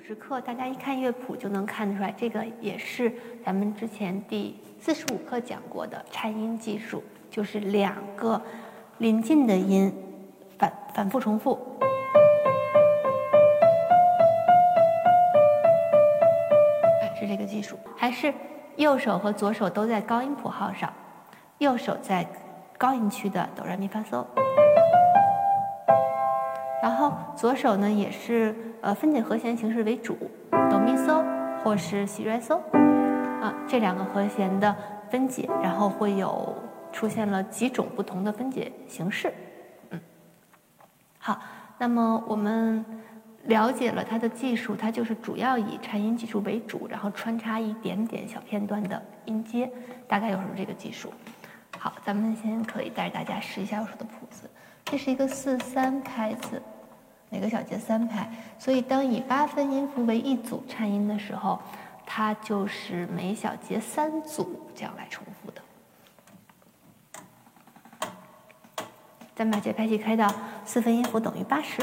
[0.00, 3.12] 十课，大家一看乐谱就能看得出来，这个也是
[3.44, 8.40] 咱们之前第四十五课讲过的颤音技术，就是两个
[8.98, 9.92] 临近的音
[10.58, 11.58] 反反复重复，
[17.18, 17.78] 是这个技术。
[17.96, 18.32] 还是
[18.76, 20.92] 右手和左手都在高音谱号上，
[21.58, 22.26] 右手在
[22.78, 24.24] 高音区的哆来咪发嗦。
[27.40, 30.14] 左手呢也是呃分解和弦形式为主，
[30.50, 31.24] 哆咪嗦
[31.64, 32.60] 或是西来嗦，
[33.40, 34.76] 啊这两个和弦的
[35.08, 36.54] 分解，然后会有
[36.92, 39.32] 出现了几种不同的分解形式，
[39.88, 39.98] 嗯，
[41.18, 41.40] 好，
[41.78, 42.84] 那么我们
[43.44, 49.72] 了解了它的技术，它就是主要以颤音技术为主，然后穿插一点点小片段的音阶，
[50.06, 51.10] 大概又是这个技术。
[51.78, 54.42] 好，咱们先可以带着大家试一下我说的谱子。
[54.84, 56.60] 这是一个四三拍子，
[57.30, 61.58] 每个小节三拍，所以当以八分音符为一组颤音的时候，
[62.04, 65.62] 它就是每小节三组这样来重复的。
[69.34, 70.30] 咱们把节拍器开到
[70.66, 71.80] 四分音符等于八十，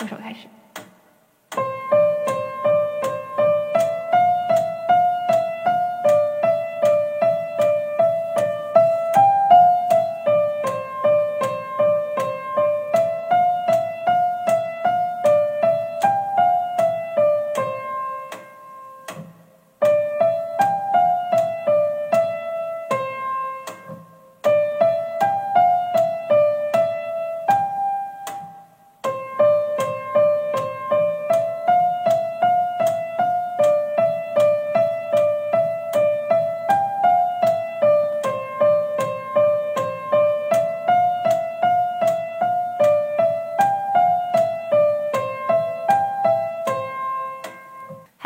[0.00, 0.46] 右手开始。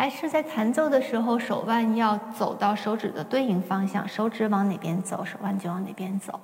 [0.03, 6.41] 还是在弹奏的时候，手腕要走到手指的对应方向，手指往哪边走，手腕就往哪边走。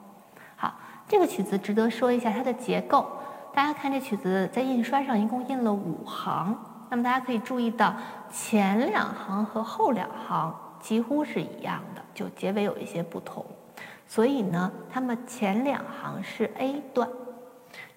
[0.55, 0.73] 好，
[1.09, 3.05] 这个曲子值得说一下它的结构。
[3.53, 6.57] 大家看这曲子在印刷上一共印了五行，
[6.89, 7.93] 那么大家可以注意到
[8.31, 13.45] 前两行和后两行几乎是一样的，就结尾有一些不同。
[14.07, 17.09] 所以呢，它们前两行是 A 段。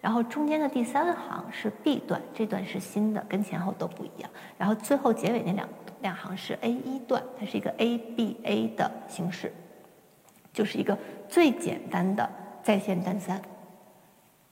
[0.02, 4.30] 然后中间的第三行是 B 段，这段是新的，跟前后都不一样。
[4.58, 5.70] 然后最后结尾那两
[6.02, 9.54] 两行是 A 一段，它是一个 A B A 的形式，
[10.52, 10.98] 就是一个
[11.30, 12.28] 最简单的
[12.64, 13.40] 在线单三。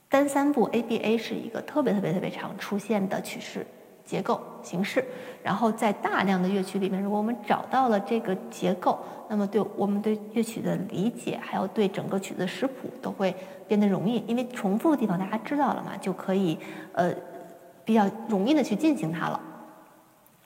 [0.08, 3.66] 单三步 A B A 是一个特别特别特别常出现的曲式。
[4.10, 5.06] 结构形式，
[5.44, 8.98] 然后在大量的乐曲里面，如果我们找到了这个结构，
[9.30, 13.36] 那么对我们对乐曲的理解，还有对整个曲子识谱都会
[13.68, 16.58] 变得容易，因为重复的地方大家知道了嘛，就可以
[16.94, 17.14] 呃
[17.86, 19.40] 比较容易的去进行它了。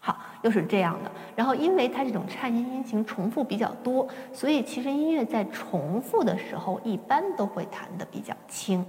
[0.02, 1.10] 好，又是这样的。
[1.34, 8.86] 然后因为它这种颤音音型重复比较多，所以其实音乐在重复的时候一般都会弹得比较轻。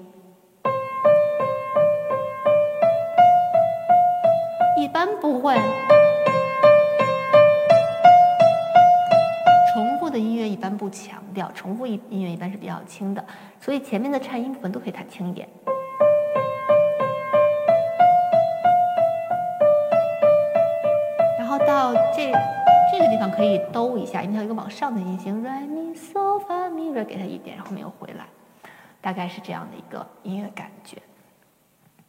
[5.21, 5.55] 不会，
[9.73, 13.25] 重复的音乐一般不强调，重复音音乐一般是比较轻的，
[13.61, 15.49] 所以前面的颤音部分都可以弹轻一点。
[21.39, 22.31] 然后到这
[22.93, 28.27] 这个地方可以兜一下，因为它有一个往上的音型，re mi so fa mi re，给它一点，然后面又回来，
[29.01, 30.99] 大概是这样的一个音乐感觉。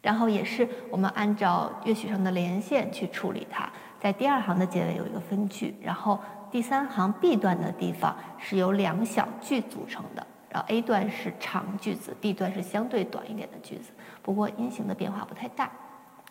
[0.05, 3.67] 然后也是我们按照乐曲上的连线去处理它，
[3.99, 6.19] 在第二行的结尾有一个分句，然后
[6.51, 13.89] 第三行 B 段的地方是由两小句组成的，然后 A 段是长句子，B 段是相对短一点的句子，
[14.21, 15.71] 不过音型的变化不太大。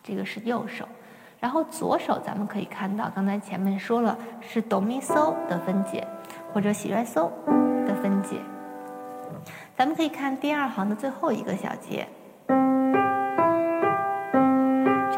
[0.01, 0.87] 这个是右手，
[1.41, 6.07] 然后左手咱们可以看到，刚才前面说了是哆咪嗦的分解，
[6.53, 7.29] 或者西来嗦
[7.85, 8.37] 的分解。
[9.75, 12.07] 咱们可以看第二行的最后一个小节。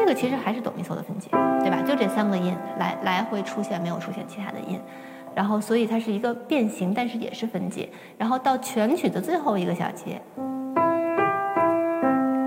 [0.08, 1.30] 个其实还是哆咪嗦的分解，
[1.60, 1.84] 对吧？
[1.86, 4.80] 就这三个音来来回出现，没有出现其他的音，
[5.36, 7.90] 然后所以它是一个变形，但是也是分解。
[8.18, 10.22] 然后到全曲的最后一个小节，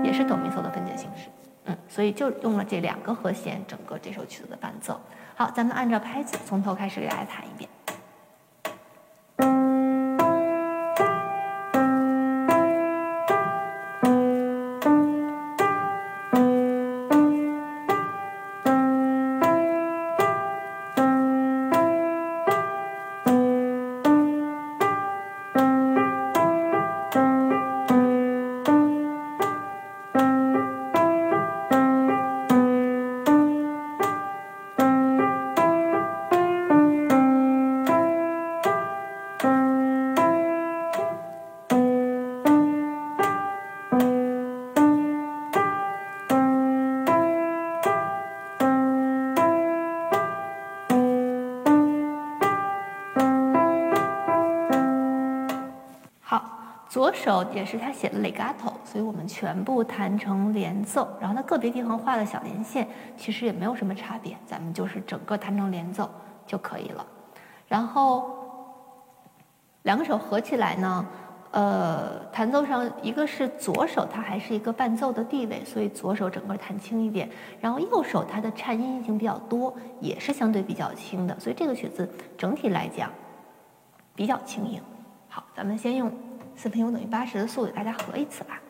[0.03, 1.29] 也是哆咪嗦的分解形式，
[1.65, 4.99] 嗯，所以就用了这两个和弦，整个这首曲子的伴奏。
[5.35, 7.69] 好，咱们按照拍子从头开始给大家弹一遍。
[56.91, 62.85] 左手也是他写的 legato，所以我们全部弹成连奏，然后它个别地方画的小连线，
[63.15, 66.09] 其实也没有什么差别，咱们就是整个弹成连奏
[66.45, 67.05] 就可以了。
[67.69, 68.29] 然后
[69.83, 71.07] 两个手合起来呢。
[71.53, 77.29] 呃，弹奏上一个是左手，它还是一个伴奏的地位，所以左手整个弹轻一点。
[77.59, 83.09] 然后右手它的颤音性比较多，也是相对比较轻的，所以这个曲子整体来讲
[84.15, 84.81] 比较轻盈。
[85.27, 86.09] 好，咱们先用
[86.55, 88.61] 四分音等于八十的速给大家合一次吧。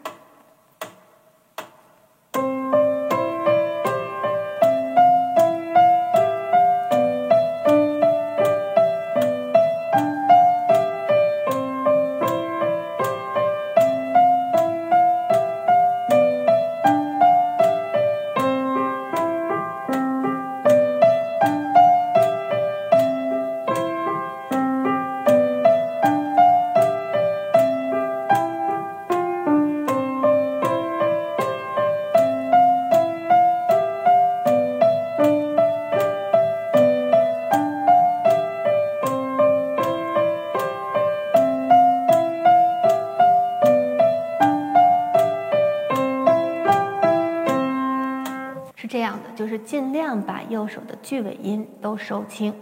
[49.41, 52.53] 就是尽量把右手的句尾音都收轻，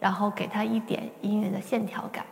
[0.00, 2.24] 然后给它一点音乐的线条感。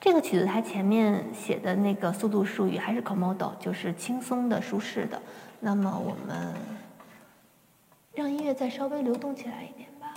[0.00, 5.22] 这个曲子它前面写的那个速度术语还是 commodo，就是轻松的、舒适的。
[5.60, 6.52] 那么我们
[8.12, 10.12] 让音乐再稍微流动起来一点吧。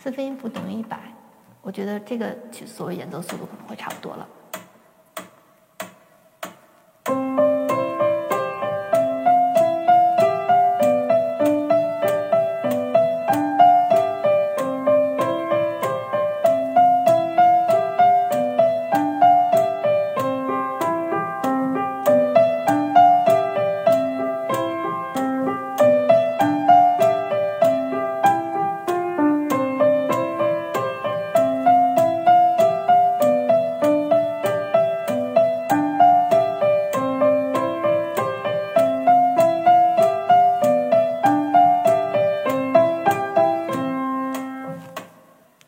[0.00, 0.98] 四分音符等于一百，
[1.62, 4.28] 我觉得这个曲子作为演奏速度可能会差不多了。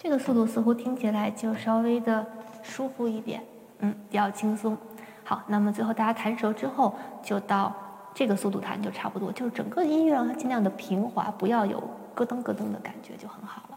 [0.06, 2.24] 这个速度似乎听起来就稍微的
[2.62, 3.42] 舒服一点，
[3.80, 4.78] 嗯，比较轻松。
[5.24, 6.94] 好，那么最后大家弹熟之后，
[7.24, 7.74] 就到
[8.14, 11.82] 这个速度弹就差不多，就是整个音乐让它尽量的平滑，不要有
[12.14, 13.75] 咯噔咯噔的感觉就很好了。